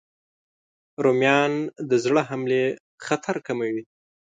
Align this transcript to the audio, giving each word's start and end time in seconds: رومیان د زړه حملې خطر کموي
رومیان 1.03 1.53
د 1.89 1.91
زړه 2.03 2.21
حملې 2.29 2.65
خطر 3.05 3.35
کموي 3.47 3.81